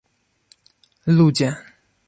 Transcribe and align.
"Ludzie 1.05 1.49